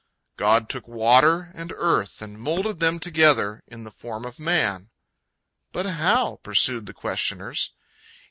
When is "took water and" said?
0.67-1.71